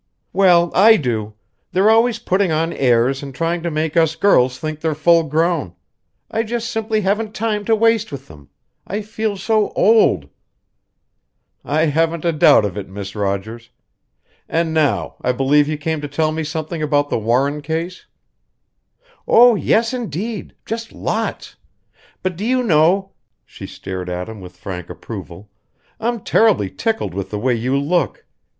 "Well, 0.33 0.71
I 0.73 0.97
do! 0.97 1.35
They're 1.73 1.91
always 1.91 2.17
putting 2.17 2.51
on 2.51 2.73
airs 2.73 3.21
and 3.21 3.35
trying 3.35 3.61
to 3.61 3.69
make 3.69 3.95
us 3.95 4.15
girls 4.15 4.57
think 4.57 4.79
they're 4.81 4.95
full 4.95 5.21
grown. 5.21 5.75
I 6.31 6.41
just 6.41 6.71
simply 6.71 7.01
haven't 7.01 7.35
time 7.35 7.65
to 7.65 7.75
waste 7.75 8.11
with 8.11 8.27
them. 8.27 8.49
I 8.87 9.01
feel 9.03 9.37
so 9.37 9.69
old!" 9.75 10.27
"I 11.63 11.81
haven't 11.85 12.25
a 12.25 12.31
doubt 12.31 12.65
of 12.65 12.77
it, 12.79 12.89
Miss 12.89 13.15
Rogers. 13.15 13.69
And 14.49 14.73
now 14.73 15.17
I 15.21 15.33
believe 15.33 15.67
you 15.67 15.77
came 15.77 16.01
to 16.01 16.07
tell 16.07 16.31
me 16.31 16.43
something 16.43 16.81
about 16.81 17.11
the 17.11 17.19
Warren 17.19 17.61
case?" 17.61 18.07
"Oh, 19.27 19.53
yes, 19.53 19.93
indeed 19.93 20.55
just 20.65 20.93
lots! 20.93 21.57
But 22.23 22.35
do 22.35 22.43
you 22.43 22.63
know" 22.63 23.11
she 23.45 23.67
stared 23.67 24.09
at 24.09 24.27
him 24.27 24.41
with 24.41 24.57
frank 24.57 24.89
approval 24.89 25.51
"I'm 25.99 26.21
terribly 26.21 26.71
tickled 26.71 27.13
with 27.13 27.29
the 27.29 27.37
way 27.37 27.53
you 27.53 27.77
look. 27.77 28.25